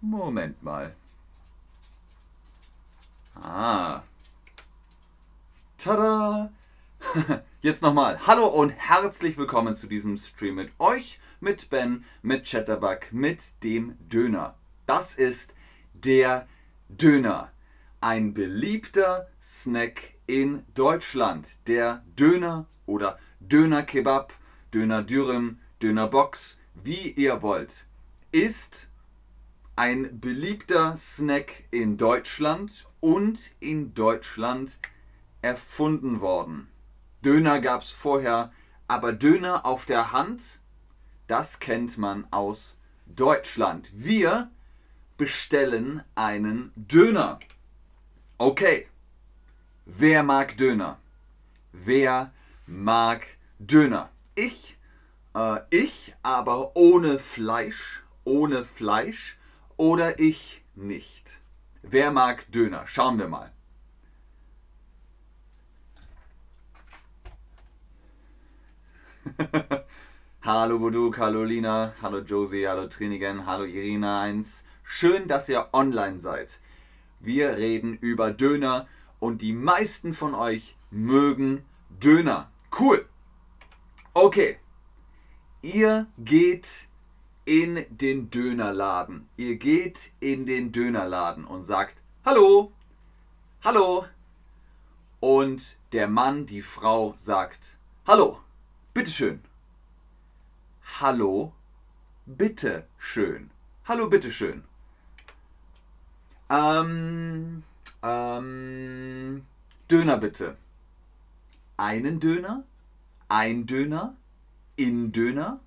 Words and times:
Moment 0.00 0.62
mal. 0.62 0.94
Ah. 3.34 4.02
Tada! 5.76 6.52
Jetzt 7.62 7.82
nochmal. 7.82 8.24
Hallo 8.24 8.46
und 8.46 8.70
herzlich 8.70 9.36
willkommen 9.36 9.74
zu 9.74 9.88
diesem 9.88 10.16
Stream 10.16 10.54
mit 10.54 10.70
euch, 10.78 11.18
mit 11.40 11.68
Ben, 11.70 12.04
mit 12.22 12.48
Chatterbug, 12.48 13.12
mit 13.12 13.64
dem 13.64 13.96
Döner. 14.08 14.54
Das 14.86 15.16
ist 15.16 15.54
der 15.94 16.46
Döner. 16.88 17.50
Ein 18.00 18.34
beliebter 18.34 19.28
Snack 19.42 20.14
in 20.28 20.64
Deutschland. 20.74 21.58
Der 21.66 22.04
Döner 22.16 22.66
oder 22.86 23.18
Döner 23.40 23.82
Kebab, 23.82 24.32
Döner 24.72 25.02
Dürüm, 25.02 25.58
Döner 25.82 26.06
Box, 26.06 26.60
wie 26.74 27.10
ihr 27.10 27.42
wollt, 27.42 27.86
ist 28.30 28.88
ein 29.78 30.18
beliebter 30.18 30.96
Snack 30.96 31.62
in 31.70 31.96
Deutschland 31.96 32.88
und 32.98 33.52
in 33.60 33.94
Deutschland 33.94 34.76
erfunden 35.40 36.20
worden. 36.20 36.68
Döner 37.24 37.60
gab 37.60 37.82
es 37.82 37.92
vorher, 37.92 38.52
aber 38.88 39.12
Döner 39.12 39.64
auf 39.64 39.84
der 39.84 40.10
Hand, 40.10 40.58
das 41.28 41.60
kennt 41.60 41.96
man 41.96 42.26
aus 42.32 42.76
Deutschland. 43.06 43.88
Wir 43.94 44.50
bestellen 45.16 46.02
einen 46.16 46.72
Döner. 46.74 47.38
Okay, 48.36 48.88
wer 49.84 50.24
mag 50.24 50.56
Döner? 50.56 50.98
Wer 51.70 52.32
mag 52.66 53.28
Döner? 53.60 54.10
Ich, 54.34 54.76
äh, 55.36 55.60
ich, 55.70 56.16
aber 56.24 56.74
ohne 56.74 57.20
Fleisch, 57.20 58.02
ohne 58.24 58.64
Fleisch 58.64 59.38
oder 59.78 60.18
ich 60.18 60.62
nicht. 60.74 61.40
Wer 61.82 62.10
mag 62.10 62.50
Döner? 62.52 62.86
Schauen 62.86 63.18
wir 63.18 63.28
mal. 63.28 63.50
hallo 70.42 70.78
Buduk, 70.78 71.18
hallo 71.18 71.44
Lina, 71.44 71.94
hallo 72.02 72.18
Josie, 72.18 72.66
hallo 72.66 72.88
Trinigen, 72.88 73.46
hallo 73.46 73.64
Irina 73.64 74.20
1. 74.22 74.64
Schön, 74.82 75.28
dass 75.28 75.48
ihr 75.48 75.68
online 75.72 76.18
seid. 76.20 76.60
Wir 77.20 77.56
reden 77.56 77.96
über 77.98 78.32
Döner 78.32 78.86
und 79.20 79.40
die 79.42 79.52
meisten 79.52 80.12
von 80.12 80.34
euch 80.34 80.76
mögen 80.90 81.64
Döner. 81.88 82.50
Cool. 82.78 83.06
Okay. 84.14 84.58
Ihr 85.62 86.06
geht 86.18 86.87
in 87.48 87.86
den 87.88 88.28
Dönerladen. 88.28 89.26
Ihr 89.38 89.56
geht 89.56 90.12
in 90.20 90.44
den 90.44 90.70
Dönerladen 90.70 91.46
und 91.46 91.64
sagt, 91.64 92.02
hallo, 92.22 92.72
hallo. 93.64 94.04
Und 95.20 95.78
der 95.92 96.08
Mann, 96.08 96.44
die 96.44 96.60
Frau 96.60 97.14
sagt, 97.16 97.78
hallo, 98.06 98.38
bitteschön. 98.92 99.40
Hallo, 101.00 101.54
bitteschön. 102.26 103.50
Hallo, 103.86 104.10
bitteschön. 104.10 104.64
Ähm, 106.50 107.62
ähm, 108.02 109.46
Döner 109.90 110.18
bitte. 110.18 110.58
Einen 111.78 112.20
Döner? 112.20 112.64
Ein 113.30 113.64
Döner? 113.64 114.14
In 114.76 115.12
Döner? 115.12 115.60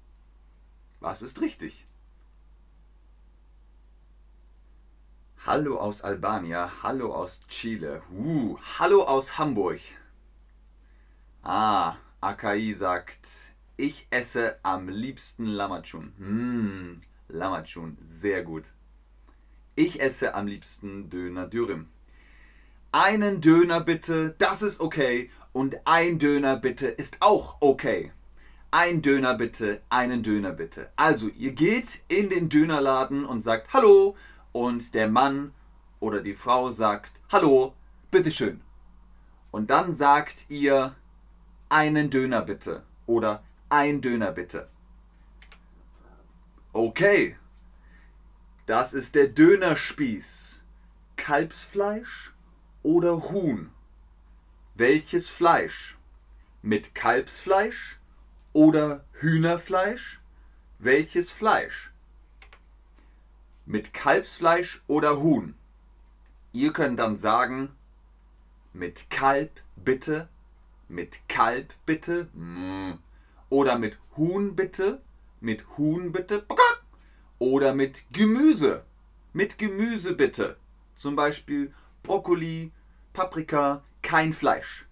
Was 1.02 1.24
ist 1.24 1.42
richtig? 1.42 1.88
Hallo 5.48 5.80
aus 5.80 6.04
Albania, 6.04 6.72
hallo 6.84 7.16
aus 7.16 7.40
Chile, 7.48 8.04
uh, 8.16 8.56
hallo 8.78 9.06
aus 9.06 9.40
Hamburg. 9.40 9.80
Ah, 11.42 11.96
Akai 12.22 12.74
sagt, 12.74 13.28
ich 13.78 14.06
esse 14.12 14.60
am 14.62 14.90
liebsten 14.90 15.48
Lamachun. 15.48 16.14
Hm, 16.20 17.02
Lamachun, 17.30 17.98
sehr 18.06 18.44
gut. 18.44 18.72
Ich 19.74 20.02
esse 20.02 20.36
am 20.36 20.46
liebsten 20.46 21.10
Döner 21.10 21.48
Dürüm. 21.48 21.90
Einen 22.92 23.42
Döner 23.42 23.82
bitte, 23.82 24.36
das 24.38 24.62
ist 24.62 24.80
okay. 24.80 25.32
Und 25.52 25.78
ein 25.86 26.20
Döner 26.20 26.58
bitte 26.58 26.90
ist 26.90 27.18
auch 27.22 27.58
okay 27.60 28.12
ein 28.72 29.02
Döner 29.02 29.34
bitte, 29.34 29.82
einen 29.90 30.24
Döner 30.24 30.54
bitte. 30.54 30.90
Also, 30.96 31.28
ihr 31.28 31.52
geht 31.52 32.02
in 32.08 32.30
den 32.30 32.48
Dönerladen 32.48 33.26
und 33.26 33.42
sagt 33.42 33.74
Hallo 33.74 34.16
und 34.54 34.94
der 34.94 35.10
Mann 35.10 35.54
oder 36.00 36.22
die 36.22 36.36
Frau 36.36 36.72
sagt 36.72 37.12
Hallo, 37.32 37.74
bitteschön. 38.10 38.62
Und 39.52 39.70
dann 39.70 39.92
sagt 39.92 40.50
ihr 40.50 40.96
einen 41.68 42.10
Döner 42.10 42.42
bitte 42.42 42.84
oder 43.06 43.44
ein 43.70 44.00
Döner 44.00 44.32
bitte. 44.32 44.70
Okay, 46.72 47.36
das 48.66 48.94
ist 48.94 49.16
der 49.16 49.28
Dönerspieß. 49.28 50.62
Kalbsfleisch 51.18 52.32
oder 52.84 53.30
Huhn? 53.30 53.70
Welches 54.76 55.30
Fleisch? 55.30 55.98
Mit 56.62 56.96
Kalbsfleisch 56.96 58.00
oder 58.54 59.06
Hühnerfleisch? 59.14 60.20
Welches 60.80 61.30
Fleisch? 61.30 61.92
Mit 63.66 63.94
Kalbsfleisch 63.94 64.82
oder 64.88 65.22
Huhn? 65.22 65.56
Ihr 66.52 66.74
könnt 66.74 67.00
dann 67.00 67.18
sagen, 67.18 67.70
mit 68.74 69.10
Kalb 69.10 69.62
bitte, 69.76 70.28
mit 70.88 71.20
Kalb 71.30 71.74
bitte, 71.86 72.30
mm. 72.34 72.94
oder 73.50 73.78
mit 73.78 73.98
Huhn 74.18 74.56
bitte, 74.56 75.02
mit 75.40 75.78
Huhn 75.78 76.12
bitte, 76.12 76.46
oder 77.40 77.74
mit 77.74 78.04
Gemüse, 78.12 78.84
mit 79.34 79.58
Gemüse 79.58 80.14
bitte. 80.14 80.58
Zum 80.96 81.16
Beispiel 81.16 81.74
Brokkoli, 82.04 82.72
Paprika, 83.14 83.84
kein 84.02 84.34
Fleisch. 84.34 84.86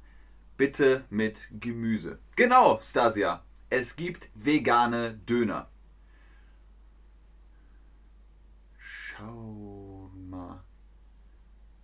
Bitte 0.57 1.05
mit 1.09 1.47
Gemüse. 1.59 2.19
Genau, 2.35 2.79
Stasia. 2.81 3.43
Es 3.71 3.95
gibt 3.95 4.31
vegane 4.33 5.13
Döner. 5.29 5.69
Shawarma. 8.79 10.63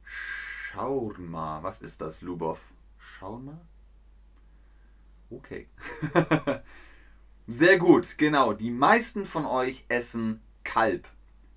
Shawarma. 0.04 1.62
Was 1.62 1.84
ist 1.84 2.02
das, 2.02 2.22
Lubov? 2.22 2.60
Shawarma? 2.98 3.62
Okay. 5.30 5.68
Sehr 7.48 7.78
gut, 7.78 8.18
genau. 8.18 8.54
Die 8.54 8.72
meisten 8.72 9.24
von 9.24 9.46
euch 9.46 9.86
essen 9.88 10.42
Kalb. 10.64 11.08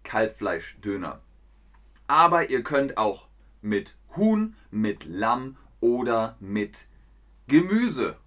Kalbfleisch-Döner. 0.03 1.23
Aber 2.07 2.51
ihr 2.51 2.63
könnt 2.63 2.99
auch 2.99 3.29
mit 3.63 3.97
Huhn, 4.15 4.55
mit 4.71 5.05
Lamm 5.05 5.57
oder 5.81 6.37
mit 6.39 6.87
Gemüse 7.47 8.19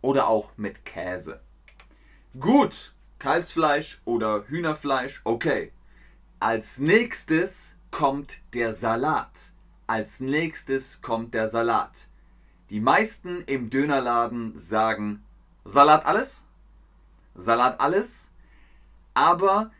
oder 0.00 0.28
auch 0.28 0.52
mit 0.56 0.84
Käse. 0.84 1.40
Gut, 2.38 2.94
Kalbsfleisch 3.18 4.00
oder 4.04 4.44
Hühnerfleisch, 4.46 5.22
okay. 5.24 5.72
Als 6.40 6.78
nächstes 6.78 7.74
kommt 7.90 8.40
der 8.54 8.72
Salat. 8.74 9.52
Als 9.86 10.20
nächstes 10.20 11.02
kommt 11.02 11.34
der 11.34 11.48
Salat. 11.48 12.08
Die 12.70 12.80
meisten 12.80 13.42
im 13.46 13.70
Dönerladen 13.70 14.58
sagen 14.58 15.24
Salat 15.64 16.06
alles? 16.06 16.44
Salat 17.34 17.80
alles? 17.80 18.30
Aber 19.14 19.70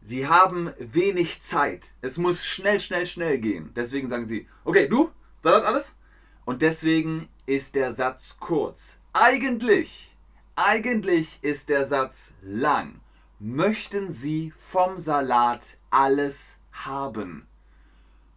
sie 0.00 0.28
haben 0.28 0.72
wenig 0.78 1.42
Zeit. 1.42 1.86
Es 2.00 2.18
muss 2.18 2.44
schnell, 2.44 2.80
schnell, 2.80 3.06
schnell 3.06 3.38
gehen. 3.38 3.72
Deswegen 3.74 4.08
sagen 4.08 4.26
sie, 4.26 4.48
okay, 4.64 4.88
du, 4.88 5.10
Salat 5.42 5.64
alles? 5.64 5.96
Und 6.44 6.62
deswegen 6.62 7.28
ist 7.46 7.74
der 7.74 7.92
Satz 7.92 8.38
kurz. 8.38 9.00
Eigentlich, 9.18 10.14
eigentlich 10.56 11.38
ist 11.42 11.70
der 11.70 11.86
Satz 11.86 12.34
lang. 12.42 13.00
Möchten 13.38 14.10
Sie 14.10 14.52
vom 14.58 14.98
Salat 14.98 15.78
alles 15.88 16.58
haben? 16.70 17.46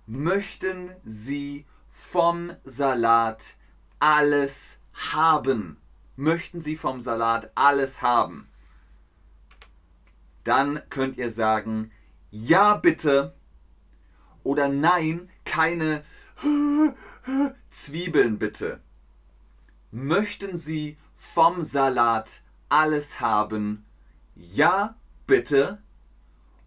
Möchten 0.05 0.95
Sie 1.03 1.65
vom 1.89 2.53
Salat 2.63 3.55
alles 3.99 4.79
haben? 5.11 5.75
Möchten 6.15 6.61
Sie 6.61 6.77
vom 6.77 7.01
Salat 7.01 7.51
alles 7.55 8.01
haben? 8.01 8.47
Dann 10.45 10.81
könnt 10.89 11.17
ihr 11.17 11.29
sagen, 11.29 11.91
ja 12.31 12.75
bitte 12.75 13.35
oder 14.43 14.69
nein, 14.69 15.29
keine 15.43 16.05
Zwiebeln 17.69 18.39
bitte. 18.39 18.79
Möchten 19.91 20.55
Sie 20.55 20.97
vom 21.15 21.63
Salat 21.63 22.41
alles 22.69 23.19
haben? 23.19 23.85
Ja, 24.35 24.95
bitte. 25.25 25.81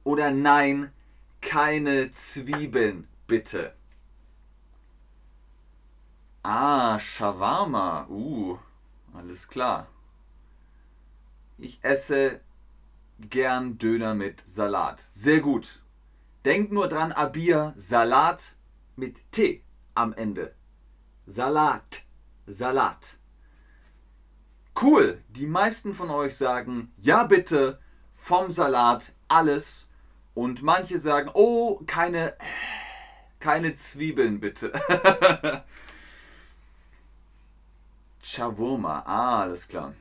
Oder 0.04 0.30
nein, 0.30 0.92
keine 1.40 2.10
Zwiebeln, 2.10 3.06
bitte. 3.26 3.74
Ah, 6.42 6.98
Shawarma. 6.98 8.06
Uh, 8.08 8.58
alles 9.14 9.46
klar. 9.46 9.86
Ich 11.58 11.78
esse 11.82 12.40
gern 13.20 13.78
Döner 13.78 14.14
mit 14.14 14.42
Salat. 14.46 15.04
Sehr 15.12 15.40
gut. 15.40 15.82
Denk 16.44 16.72
nur 16.72 16.88
dran, 16.88 17.12
Abir, 17.12 17.72
Salat 17.76 18.56
mit 18.96 19.30
T 19.30 19.62
am 19.94 20.12
Ende. 20.12 20.52
Salat. 21.26 22.02
Salat. 22.52 23.16
Cool. 24.80 25.22
Die 25.28 25.46
meisten 25.46 25.94
von 25.94 26.10
euch 26.10 26.36
sagen, 26.36 26.92
ja 26.96 27.24
bitte, 27.24 27.78
vom 28.12 28.50
Salat 28.50 29.12
alles. 29.28 29.88
Und 30.34 30.62
manche 30.62 30.98
sagen, 30.98 31.30
oh, 31.34 31.80
keine, 31.86 32.36
keine 33.38 33.74
Zwiebeln 33.74 34.40
bitte. 34.40 34.72
Shawarma, 38.22 39.00
ah, 39.00 39.42
alles 39.42 39.68
klar. 39.68 39.94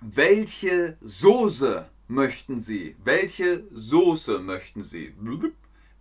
Welche 0.00 0.96
Soße 1.00 1.90
möchten 2.06 2.60
Sie? 2.60 2.96
Welche 3.04 3.64
Soße 3.72 4.38
möchten 4.38 4.82
Sie? 4.82 5.14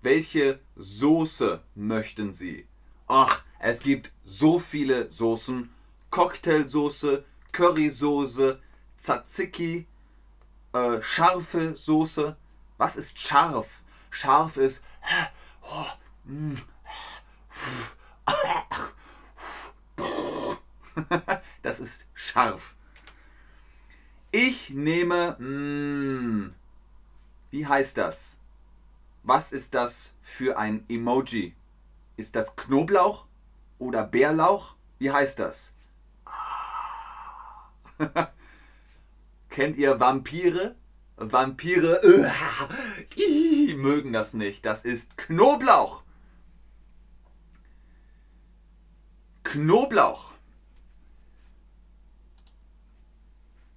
Welche 0.02 0.60
Soße 0.76 1.64
möchten 1.76 2.32
Sie? 2.32 2.68
Ach, 3.08 3.44
es 3.60 3.80
gibt 3.80 4.12
so 4.26 4.60
viele 4.60 5.10
Soßen. 5.10 5.70
Cocktailsoße, 6.10 7.24
Currysoße, 7.52 8.62
Tzatziki, 8.98 9.88
äh, 10.74 11.02
scharfe 11.02 11.76
Soße. 11.76 12.36
Was 12.78 12.96
ist 12.98 13.20
scharf? 13.20 13.82
Scharf 14.10 14.58
ist. 14.58 14.84
Das 21.62 21.80
ist 21.80 22.08
scharf. 22.14 22.76
Ich 24.32 24.72
nehme. 24.72 25.38
Mm, 25.40 26.54
wie 27.52 27.68
heißt 27.68 27.98
das? 27.98 28.38
Was 29.24 29.52
ist 29.52 29.74
das 29.74 30.14
für 30.22 30.58
ein 30.58 30.84
Emoji? 30.90 31.57
Ist 32.18 32.36
das 32.36 32.56
Knoblauch 32.56 33.28
oder 33.78 34.04
Bärlauch? 34.04 34.76
Wie 34.98 35.12
heißt 35.12 35.40
das? 35.40 35.76
Kennt 39.50 39.78
ihr 39.78 40.00
Vampire? 40.00 40.76
Vampire 41.16 42.02
uh, 43.18 43.76
mögen 43.76 44.14
das 44.14 44.34
nicht. 44.34 44.66
Das 44.66 44.84
ist 44.84 45.18
Knoblauch. 45.18 46.04
Knoblauch. 49.44 50.36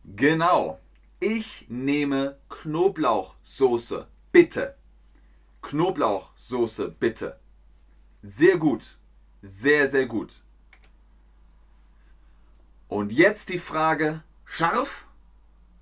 Genau. 0.05 0.81
Ich 1.21 1.67
nehme 1.69 2.39
Knoblauchsoße. 2.49 4.07
Bitte. 4.33 4.77
Knoblauchsoße, 5.63 6.91
bitte. 6.91 7.40
Sehr 8.22 8.58
gut. 8.58 8.99
Sehr, 9.43 9.88
sehr 9.88 10.06
gut. 10.06 10.43
Und 12.88 13.12
jetzt 13.12 13.49
die 13.49 13.58
Frage, 13.58 14.22
scharf? 14.44 15.06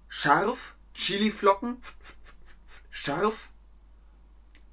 Scharf? 0.09 0.77
Chiliflocken? 0.95 1.79
Scharf? 2.91 3.51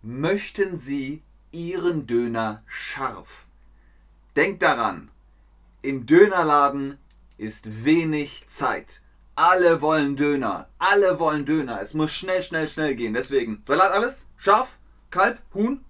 Möchten 0.02 0.76
Sie 0.76 1.24
Ihren 1.52 2.06
Döner 2.06 2.64
scharf? 2.68 3.48
Denkt 4.36 4.62
daran, 4.62 5.10
im 5.82 6.06
Dönerladen 6.06 6.98
ist 7.38 7.86
wenig 7.86 8.48
Zeit. 8.48 9.02
Alle 9.36 9.82
wollen 9.82 10.16
Döner. 10.16 10.68
Alle 10.78 11.20
wollen 11.20 11.46
Döner. 11.46 11.82
Es 11.82 11.94
muss 11.94 12.14
schnell, 12.14 12.42
schnell, 12.44 12.68
schnell 12.68 12.96
gehen. 12.96 13.14
Deswegen 13.14 13.62
Salat 13.64 13.92
alles? 13.92 14.28
Scharf? 14.38 14.78
Kalb? 15.10 15.42
Huhn? 15.54 15.84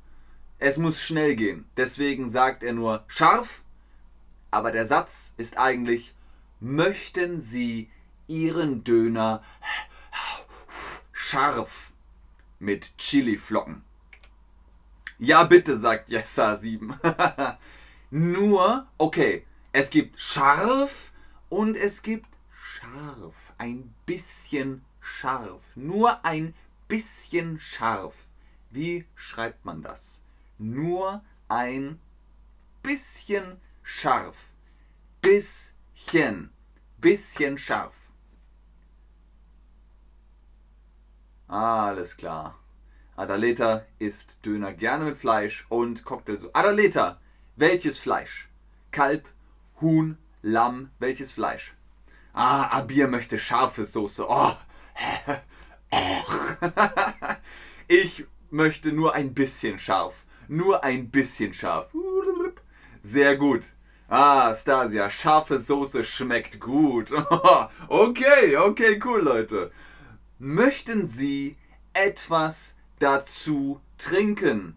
Es 0.59 0.77
muss 0.77 1.01
schnell 1.01 1.35
gehen. 1.35 1.65
Deswegen 1.77 2.29
sagt 2.29 2.63
er 2.63 2.73
nur 2.73 3.03
scharf. 3.07 3.63
Aber 4.51 4.71
der 4.71 4.85
Satz 4.85 5.33
ist 5.37 5.57
eigentlich, 5.57 6.15
möchten 6.59 7.39
Sie 7.39 7.89
Ihren 8.27 8.83
Döner 8.83 9.43
scharf 11.11 11.93
mit 12.59 12.97
Chiliflocken? 12.97 13.83
Ja, 15.17 15.43
bitte, 15.43 15.77
sagt 15.77 16.09
Jessa 16.09 16.55
7. 16.57 16.95
nur, 18.09 18.87
okay, 18.97 19.45
es 19.71 19.89
gibt 19.89 20.19
scharf 20.19 21.11
und 21.49 21.75
es 21.75 22.01
gibt 22.01 22.29
scharf. 22.51 23.53
Ein 23.57 23.93
bisschen 24.05 24.83
scharf. 24.99 25.63
Nur 25.75 26.23
ein 26.25 26.53
bisschen 26.87 27.59
scharf. 27.59 28.27
Wie 28.71 29.05
schreibt 29.15 29.65
man 29.65 29.81
das? 29.81 30.21
Nur 30.57 31.23
ein 31.47 31.99
bisschen 32.81 33.59
scharf. 33.83 34.51
Bisschen. 35.21 36.51
Bisschen 36.97 37.57
scharf. 37.57 37.95
Alles 41.47 42.17
klar. 42.17 42.57
Adaleta 43.15 43.85
isst 43.99 44.45
Döner 44.45 44.73
gerne 44.73 45.05
mit 45.05 45.17
Fleisch 45.17 45.65
und 45.69 46.03
Cocktail 46.03 46.37
so. 46.37 46.51
Adaleta, 46.53 47.19
welches 47.55 47.97
Fleisch? 47.97 48.49
Kalb, 48.91 49.27
Huhn, 49.79 50.17
Lamm, 50.41 50.91
welches 50.99 51.31
Fleisch? 51.31 51.73
Ah, 52.33 52.67
Abir 52.67 53.07
möchte 53.07 53.37
scharfe 53.37 53.85
Soße. 53.85 54.25
Oh. 54.27 54.53
ich 57.87 58.25
möchte 58.49 58.91
nur 58.91 59.13
ein 59.13 59.33
bisschen 59.33 59.79
scharf. 59.79 60.24
Nur 60.47 60.83
ein 60.83 61.09
bisschen 61.09 61.53
scharf. 61.53 61.87
Sehr 63.01 63.35
gut. 63.35 63.67
Ah, 64.07 64.53
Stasia, 64.53 65.09
scharfe 65.09 65.59
Soße 65.59 66.03
schmeckt 66.03 66.59
gut. 66.59 67.11
okay, 67.87 68.55
okay, 68.57 68.99
cool, 69.03 69.21
Leute. 69.21 69.71
Möchten 70.37 71.05
Sie 71.05 71.57
etwas 71.93 72.75
dazu 72.99 73.79
trinken? 73.97 74.75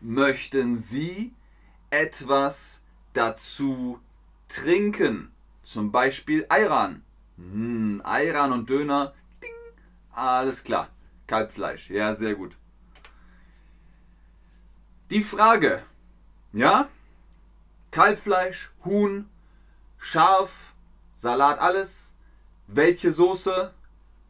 Möchten 0.00 0.76
Sie 0.76 1.32
etwas 1.90 2.82
dazu 3.14 3.98
trinken? 4.48 5.32
Zum 5.62 5.90
Beispiel 5.90 6.46
Ayran. 6.48 7.02
Hm, 7.36 8.00
Ayran 8.04 8.52
und 8.52 8.70
Döner. 8.70 9.14
Ding. 9.42 9.50
Alles 10.12 10.62
klar. 10.62 10.90
Kalbfleisch. 11.26 11.90
Ja, 11.90 12.14
sehr 12.14 12.34
gut. 12.34 12.56
Die 15.08 15.22
Frage. 15.22 15.84
Ja? 16.52 16.88
Kalbfleisch, 17.92 18.72
Huhn, 18.84 19.28
Schaf, 19.98 20.74
Salat, 21.14 21.60
alles. 21.60 22.12
Welche 22.66 23.12
Soße? 23.12 23.72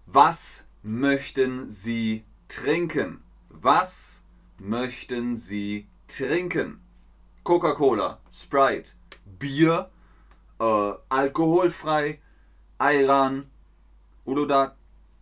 Was 0.05 0.67
möchten 0.83 1.71
Sie 1.71 2.25
trinken? 2.49 3.23
Was 3.49 4.23
möchten 4.59 5.39
Sie 5.39 5.89
trinken? 6.09 6.83
Coca-Cola, 7.43 8.19
Sprite, 8.31 8.93
Bier, 9.25 9.89
äh, 10.61 10.93
alkoholfrei, 11.09 12.21
Ayran, 12.77 13.51
Uludat, 14.27 14.77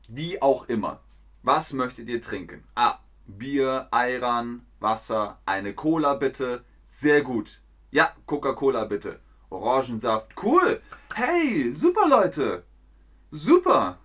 wie 0.08 0.42
auch 0.42 0.68
immer. 0.68 1.00
Was 1.44 1.73
möchtet 1.73 2.08
ihr 2.08 2.20
trinken? 2.20 2.64
Ah, 2.75 2.99
Bier, 3.26 3.87
Ayran, 3.92 4.66
Wasser, 4.85 5.41
eine 5.47 5.75
Cola 5.75 6.14
bitte. 6.14 6.62
Sehr 6.85 7.23
gut. 7.23 7.62
Ja, 7.91 8.12
Coca-Cola 8.26 8.85
bitte. 8.85 9.19
Orangensaft. 9.49 10.35
Cool. 10.41 10.83
Hey, 11.14 11.73
super 11.75 12.07
Leute. 12.07 12.64
Super. 13.31 13.99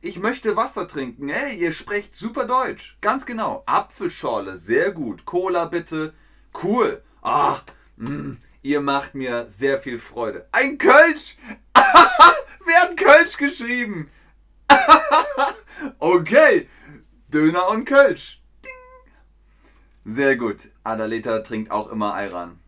Ich 0.00 0.18
möchte 0.18 0.56
Wasser 0.56 0.88
trinken. 0.88 1.28
Hey, 1.28 1.56
ihr 1.56 1.72
sprecht 1.72 2.16
super 2.16 2.44
Deutsch. 2.44 2.98
Ganz 3.00 3.24
genau. 3.24 3.62
Apfelschorle. 3.66 4.56
Sehr 4.56 4.90
gut. 4.90 5.24
Cola 5.24 5.66
bitte. 5.66 6.12
Cool. 6.62 7.02
Ach, 7.22 7.62
mh, 7.96 8.10
mm, 8.10 8.38
Ihr 8.62 8.80
macht 8.80 9.14
mir 9.14 9.46
sehr 9.48 9.78
viel 9.78 10.00
Freude. 10.00 10.48
Ein 10.50 10.76
Kölsch! 10.76 11.36
Wer 12.64 12.82
hat 12.82 12.96
Kölsch 12.96 13.36
geschrieben? 13.36 14.10
okay, 16.00 16.68
Döner 17.32 17.68
und 17.68 17.84
Kölsch. 17.84 18.42
Sehr 20.08 20.36
gut. 20.36 20.68
Adaleta 20.84 21.40
trinkt 21.40 21.70
auch 21.70 21.88
immer 21.88 22.14
Ayran. 22.14 22.58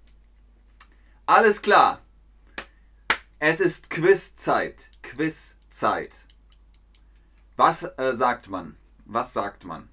Alles 1.25 1.62
klar. 1.62 2.00
Es 3.38 3.61
ist 3.61 3.88
Quizzeit. 3.88 4.90
Quizzeit. 5.02 6.25
Was 7.57 7.85
äh, 7.85 8.12
sagt 8.14 8.50
man? 8.50 8.76
Was 9.07 9.33
sagt 9.33 9.64
man? 9.64 9.88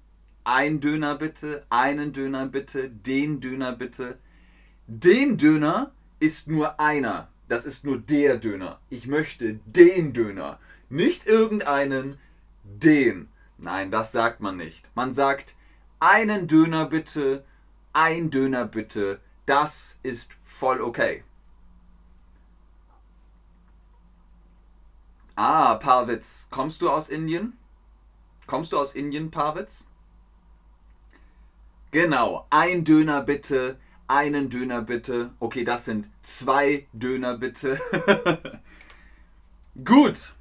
ein 0.46 0.78
Döner 0.78 1.16
bitte, 1.16 1.66
einen 1.70 2.12
Döner 2.12 2.46
bitte, 2.46 2.88
den 2.88 3.40
Döner 3.40 3.72
bitte. 3.72 4.16
Den 4.86 5.36
Döner 5.36 5.90
ist 6.20 6.46
nur 6.46 6.78
einer. 6.78 7.28
Das 7.48 7.66
ist 7.66 7.84
nur 7.84 7.98
der 7.98 8.36
Döner. 8.36 8.80
Ich 8.88 9.08
möchte 9.08 9.54
den 9.66 10.12
Döner. 10.12 10.60
Nicht 10.88 11.26
irgendeinen, 11.26 12.18
den. 12.62 13.28
Nein, 13.58 13.90
das 13.90 14.12
sagt 14.12 14.40
man 14.40 14.56
nicht. 14.56 14.88
Man 14.94 15.12
sagt 15.12 15.55
einen 16.00 16.46
Döner 16.46 16.86
bitte, 16.86 17.44
ein 17.92 18.30
Döner 18.30 18.66
bitte. 18.66 19.20
Das 19.46 19.98
ist 20.02 20.34
voll 20.42 20.80
okay. 20.80 21.22
Ah, 25.36 25.74
Parwitz, 25.74 26.48
kommst 26.50 26.80
du 26.82 26.90
aus 26.90 27.08
Indien? 27.08 27.56
Kommst 28.46 28.72
du 28.72 28.78
aus 28.78 28.94
Indien, 28.94 29.30
Parwitz? 29.30 29.86
Genau, 31.90 32.46
ein 32.50 32.84
Döner 32.84 33.22
bitte, 33.22 33.78
einen 34.08 34.48
Döner 34.48 34.82
bitte. 34.82 35.32
Okay, 35.38 35.64
das 35.64 35.84
sind 35.84 36.08
zwei 36.22 36.86
Döner 36.92 37.36
bitte. 37.36 37.80
Gut. 39.84 40.34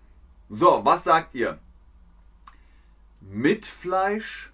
So, 0.49 0.81
was 0.85 1.03
sagt 1.03 1.33
ihr? 1.33 1.59
Mit 3.21 3.65
Fleisch, 3.65 4.51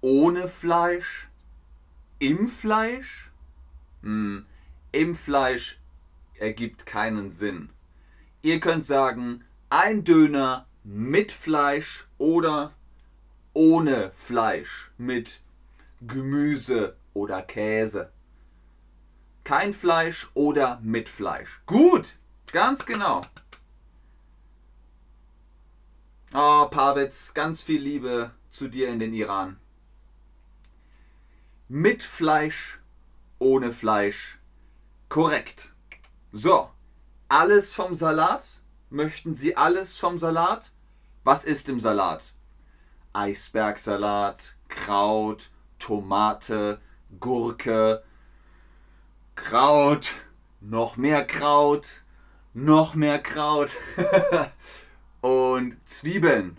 ohne 0.00 0.48
Fleisch, 0.48 1.28
im 2.18 2.48
Fleisch? 2.48 3.30
Hm, 4.02 4.46
Im 4.92 5.14
Fleisch 5.14 5.80
ergibt 6.38 6.86
keinen 6.86 7.30
Sinn. 7.30 7.70
Ihr 8.42 8.60
könnt 8.60 8.84
sagen, 8.84 9.44
ein 9.70 10.04
Döner 10.04 10.66
mit 10.84 11.32
Fleisch 11.32 12.06
oder 12.16 12.72
ohne 13.52 14.12
Fleisch 14.12 14.90
mit 14.96 15.40
Gemüse 16.00 16.96
oder 17.12 17.42
Käse. 17.42 18.12
Kein 19.44 19.72
Fleisch 19.72 20.30
oder 20.34 20.78
mit 20.82 21.08
Fleisch. 21.08 21.60
Gut, 21.66 22.16
ganz 22.52 22.86
genau. 22.86 23.22
Oh, 26.34 26.66
Pavitz, 26.66 27.32
ganz 27.34 27.62
viel 27.62 27.80
Liebe 27.80 28.30
zu 28.48 28.68
dir 28.68 28.88
in 28.88 28.98
den 28.98 29.14
Iran. 29.14 29.58
Mit 31.70 32.02
Fleisch, 32.02 32.80
ohne 33.38 33.72
Fleisch. 33.72 34.38
Korrekt. 35.10 35.74
So, 36.32 36.70
alles 37.28 37.74
vom 37.74 37.94
Salat? 37.94 38.62
Möchten 38.88 39.34
Sie 39.34 39.54
alles 39.54 39.98
vom 39.98 40.16
Salat? 40.16 40.72
Was 41.24 41.44
ist 41.44 41.68
im 41.68 41.78
Salat? 41.78 42.32
Eisbergsalat, 43.12 44.56
Kraut, 44.68 45.50
Tomate, 45.78 46.80
Gurke, 47.20 48.02
Kraut, 49.34 50.10
noch 50.62 50.96
mehr 50.96 51.26
Kraut, 51.26 52.02
noch 52.54 52.94
mehr 52.94 53.18
Kraut 53.18 53.72
und 55.20 55.86
Zwiebeln. 55.86 56.56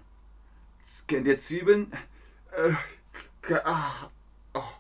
Kennt 1.08 1.26
ihr 1.26 1.40
Zwiebeln? 1.40 1.92
Äh, 2.52 3.54
ah, 3.64 4.12
oh. 4.54 4.79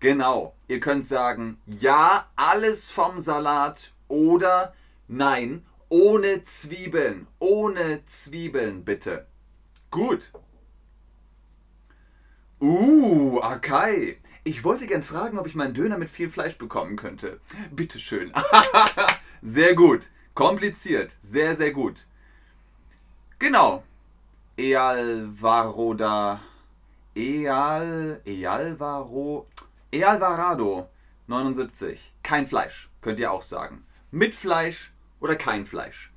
Genau, 0.00 0.54
ihr 0.66 0.80
könnt 0.80 1.06
sagen, 1.06 1.60
ja, 1.66 2.30
alles 2.34 2.90
vom 2.90 3.20
Salat 3.20 3.92
oder 4.08 4.74
nein, 5.08 5.66
ohne 5.90 6.42
Zwiebeln, 6.42 7.26
ohne 7.38 8.02
Zwiebeln 8.06 8.84
bitte. 8.84 9.26
Gut. 9.90 10.32
Uh, 12.60 13.40
Akai. 13.40 14.18
Ich 14.42 14.64
wollte 14.64 14.86
gern 14.86 15.02
fragen, 15.02 15.38
ob 15.38 15.46
ich 15.46 15.54
meinen 15.54 15.74
Döner 15.74 15.98
mit 15.98 16.08
viel 16.08 16.30
Fleisch 16.30 16.56
bekommen 16.56 16.96
könnte. 16.96 17.40
Bitteschön. 17.70 18.32
sehr 19.42 19.74
gut. 19.74 20.10
Kompliziert. 20.32 21.16
Sehr, 21.20 21.54
sehr 21.56 21.72
gut. 21.72 22.06
Genau. 23.38 23.84
Ealvaroda. 24.56 26.40
Eal. 27.14 28.22
Ealvaro. 28.24 29.46
Ealvarado. 29.92 30.88
79. 31.26 32.14
Kein 32.22 32.46
Fleisch. 32.46 32.88
Könnt 33.00 33.18
ihr 33.18 33.32
auch 33.32 33.42
sagen. 33.42 33.84
Mit 34.10 34.34
Fleisch 34.34 34.92
oder 35.20 35.36
kein 35.36 35.64
Fleisch. 35.66 36.12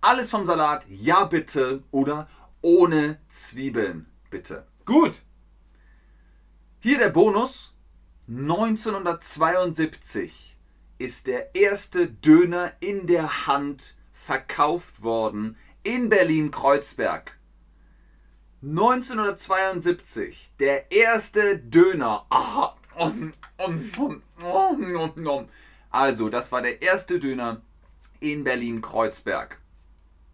Alles 0.00 0.30
vom 0.30 0.46
Salat. 0.46 0.86
Ja, 0.88 1.24
bitte. 1.24 1.82
Oder 1.90 2.28
ohne 2.60 3.18
Zwiebeln. 3.28 4.06
Bitte. 4.30 4.66
Gut. 4.84 5.22
Hier 6.80 6.98
der 6.98 7.10
Bonus. 7.10 7.74
1972 8.28 10.58
ist 10.98 11.26
der 11.26 11.54
erste 11.54 12.08
Döner 12.08 12.72
in 12.80 13.06
der 13.06 13.46
Hand 13.46 13.94
verkauft 14.12 15.02
worden 15.02 15.56
in 15.82 16.10
Berlin-Kreuzberg. 16.10 17.38
1972 18.62 20.52
der 20.58 20.90
erste 20.90 21.58
Döner. 21.58 22.26
Also, 25.90 26.28
das 26.28 26.52
war 26.52 26.62
der 26.62 26.82
erste 26.82 27.18
Döner 27.18 27.62
in 28.20 28.44
Berlin-Kreuzberg. 28.44 29.58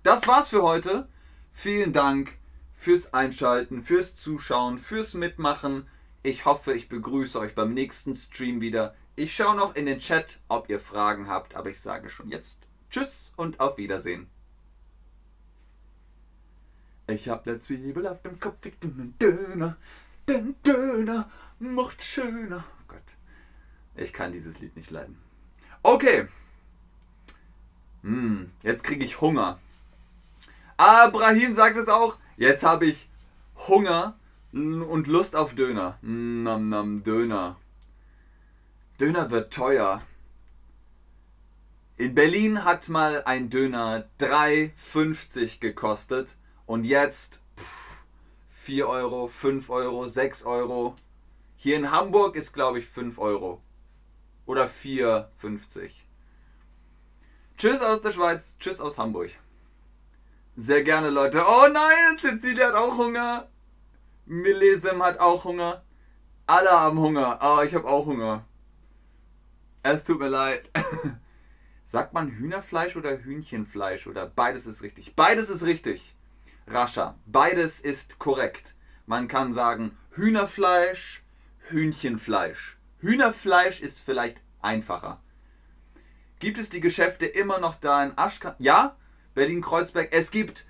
Das 0.02 0.26
war's 0.26 0.50
für 0.50 0.62
heute. 0.62 1.08
Vielen 1.52 1.92
Dank 1.92 2.36
fürs 2.72 3.14
Einschalten, 3.14 3.82
fürs 3.82 4.16
Zuschauen, 4.16 4.78
fürs 4.78 5.14
Mitmachen. 5.14 5.86
Ich 6.22 6.44
hoffe, 6.44 6.74
ich 6.74 6.88
begrüße 6.88 7.38
euch 7.38 7.54
beim 7.54 7.72
nächsten 7.74 8.14
Stream 8.14 8.60
wieder. 8.60 8.94
Ich 9.16 9.34
schaue 9.34 9.54
noch 9.54 9.76
in 9.76 9.86
den 9.86 10.00
Chat, 10.00 10.40
ob 10.48 10.68
ihr 10.68 10.80
Fragen 10.80 11.28
habt, 11.28 11.54
aber 11.54 11.70
ich 11.70 11.80
sage 11.80 12.08
schon 12.08 12.28
jetzt 12.28 12.62
Tschüss 12.90 13.32
und 13.36 13.60
auf 13.60 13.78
Wiedersehen. 13.78 14.28
Ich 17.08 17.28
hab 17.28 17.46
ne 17.46 17.58
Zwiebel 17.58 18.06
auf 18.06 18.22
dem 18.22 18.40
Kopf, 18.40 18.64
ich 18.66 18.78
den 18.78 19.14
Döner, 19.20 19.76
den 20.28 20.56
Döner 20.62 21.30
macht 21.72 22.02
schöner. 22.02 22.64
Oh 22.80 22.84
Gott, 22.88 23.16
ich 23.96 24.12
kann 24.12 24.32
dieses 24.32 24.60
Lied 24.60 24.76
nicht 24.76 24.90
leiden. 24.90 25.18
Okay. 25.82 26.28
Hm, 28.02 28.50
jetzt 28.62 28.84
kriege 28.84 29.04
ich 29.04 29.20
Hunger. 29.20 29.58
Abrahim 30.76 31.54
sagt 31.54 31.76
es 31.76 31.88
auch. 31.88 32.18
Jetzt 32.36 32.62
habe 32.64 32.86
ich 32.86 33.08
Hunger 33.68 34.18
und 34.52 35.06
Lust 35.06 35.36
auf 35.36 35.54
Döner. 35.54 35.98
Nam, 36.02 36.68
nam, 36.68 37.02
Döner. 37.02 37.56
Döner 39.00 39.30
wird 39.30 39.52
teuer. 39.52 40.02
In 41.96 42.14
Berlin 42.14 42.64
hat 42.64 42.88
mal 42.88 43.22
ein 43.24 43.50
Döner 43.50 44.08
3,50 44.18 45.60
gekostet 45.60 46.36
und 46.66 46.84
jetzt 46.84 47.42
pff, 47.56 48.04
4 48.48 48.88
Euro, 48.88 49.28
5 49.28 49.70
Euro, 49.70 50.08
6 50.08 50.44
Euro. 50.44 50.94
Hier 51.56 51.76
in 51.76 51.90
Hamburg 51.90 52.36
ist 52.36 52.52
glaube 52.52 52.78
ich 52.78 52.86
5 52.86 53.18
Euro. 53.18 53.62
Oder 54.46 54.66
4,50. 54.66 55.90
Tschüss 57.56 57.80
aus 57.82 58.00
der 58.00 58.12
Schweiz, 58.12 58.56
tschüss 58.58 58.80
aus 58.80 58.98
Hamburg. 58.98 59.30
Sehr 60.56 60.82
gerne, 60.82 61.10
Leute. 61.10 61.42
Oh 61.46 61.66
nein, 61.72 62.18
Cecilia 62.18 62.68
hat 62.68 62.74
auch 62.74 62.96
Hunger. 62.98 63.48
Millesem 64.26 65.02
hat 65.02 65.18
auch 65.18 65.44
Hunger. 65.44 65.82
Alle 66.46 66.70
haben 66.70 66.98
Hunger. 66.98 67.40
Oh, 67.42 67.62
ich 67.62 67.74
habe 67.74 67.88
auch 67.88 68.06
Hunger. 68.06 68.44
Es 69.82 70.04
tut 70.04 70.20
mir 70.20 70.28
leid. 70.28 70.70
Sagt 71.84 72.12
man 72.12 72.30
Hühnerfleisch 72.30 72.96
oder 72.96 73.18
Hühnchenfleisch 73.18 74.06
oder 74.06 74.26
beides 74.26 74.66
ist 74.66 74.82
richtig? 74.82 75.16
Beides 75.16 75.50
ist 75.50 75.64
richtig. 75.64 76.14
Rascha, 76.66 77.18
beides 77.26 77.80
ist 77.80 78.18
korrekt. 78.18 78.74
Man 79.06 79.28
kann 79.28 79.52
sagen 79.52 79.98
Hühnerfleisch, 80.12 81.23
Hühnchenfleisch. 81.74 82.76
Hühnerfleisch 83.00 83.80
ist 83.80 84.00
vielleicht 84.00 84.40
einfacher. 84.62 85.20
Gibt 86.38 86.56
es 86.56 86.68
die 86.68 86.80
Geschäfte 86.80 87.26
immer 87.26 87.58
noch 87.58 87.74
da 87.74 88.04
in 88.04 88.16
Aschka? 88.16 88.54
Ja, 88.60 88.96
Berlin-Kreuzberg. 89.34 90.12
Es 90.12 90.30
gibt 90.30 90.64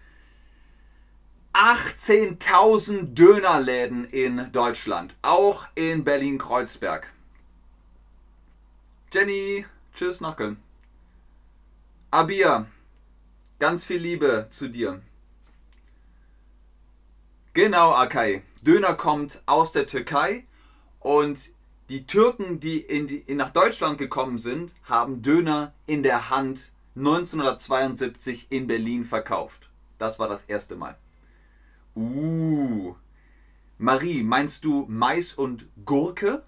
18.000 1.53 3.13
Dönerläden 3.13 4.07
in 4.07 4.51
Deutschland, 4.51 5.15
auch 5.21 5.69
in 5.75 6.05
Berlin-Kreuzberg. 6.05 7.13
Jenny, 9.13 9.67
tschüss 9.95 10.23
nach 10.23 10.37
Köln. 10.37 10.57
Abir, 12.11 12.67
ganz 13.59 13.85
viel 13.85 14.01
Liebe 14.01 14.47
zu 14.49 14.69
dir. 14.69 15.03
Genau, 17.53 17.93
Akai. 17.93 18.43
Döner 18.63 18.95
kommt 18.95 19.43
aus 19.45 19.71
der 19.73 19.87
Türkei 19.87 20.47
und 21.05 21.51
die 21.91 22.07
Türken, 22.07 22.61
die, 22.61 22.79
in 22.79 23.07
die 23.07 23.19
in 23.19 23.37
nach 23.37 23.51
Deutschland 23.51 23.99
gekommen 23.99 24.39
sind, 24.39 24.73
haben 24.85 25.21
Döner 25.21 25.75
in 25.87 26.03
der 26.03 26.31
Hand 26.31 26.73
1972 26.97 28.47
in 28.51 28.67
Berlin 28.67 29.05
verkauft. 29.05 29.69
Das 29.99 30.19
war 30.19 30.29
das 30.29 30.45
erste 30.45 30.77
Mal. 30.77 30.97
Uh. 31.95 32.95
Marie, 33.77 34.23
meinst 34.23 34.65
du 34.65 34.87
Mais 34.89 35.35
und 35.35 35.69
Gurke? 35.85 36.43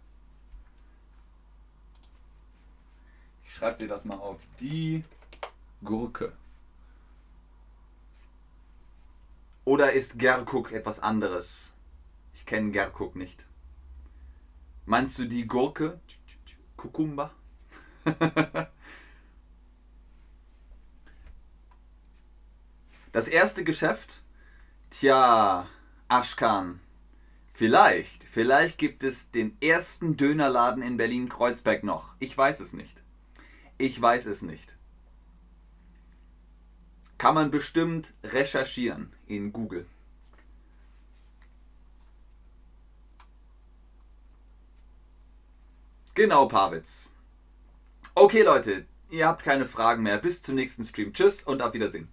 Ich 3.44 3.54
schreibe 3.54 3.76
dir 3.76 3.88
das 3.88 4.06
mal 4.06 4.16
auf. 4.16 4.40
Die 4.58 5.04
Gurke. 5.84 6.32
Oder 9.66 9.92
ist 9.92 10.18
Gerkuk 10.18 10.72
etwas 10.72 10.98
anderes? 11.00 11.74
Ich 12.32 12.46
kenne 12.46 12.70
Gerkuk 12.70 13.16
nicht. 13.16 13.44
Meinst 14.86 15.18
du 15.18 15.24
die 15.26 15.46
Gurke? 15.48 16.00
Kukumba? 16.76 17.34
das 23.12 23.26
erste 23.26 23.64
Geschäft? 23.64 24.22
Tja, 24.90 25.68
Aschkan. 26.06 26.78
Vielleicht, 27.52 28.22
vielleicht 28.22 28.78
gibt 28.78 29.02
es 29.02 29.32
den 29.32 29.60
ersten 29.60 30.16
Dönerladen 30.16 30.84
in 30.84 30.96
Berlin-Kreuzberg 30.96 31.82
noch. 31.82 32.14
Ich 32.20 32.38
weiß 32.38 32.60
es 32.60 32.72
nicht. 32.72 33.02
Ich 33.78 34.00
weiß 34.00 34.26
es 34.26 34.42
nicht. 34.42 34.76
Kann 37.18 37.34
man 37.34 37.50
bestimmt 37.50 38.14
recherchieren 38.22 39.12
in 39.26 39.52
Google. 39.52 39.86
Genau, 46.16 46.48
Pavitz. 46.48 47.12
Okay, 48.14 48.40
Leute, 48.40 48.86
ihr 49.10 49.28
habt 49.28 49.44
keine 49.44 49.66
Fragen 49.66 50.02
mehr. 50.02 50.16
Bis 50.16 50.40
zum 50.40 50.54
nächsten 50.54 50.82
Stream. 50.82 51.12
Tschüss 51.12 51.42
und 51.42 51.60
auf 51.60 51.74
Wiedersehen. 51.74 52.08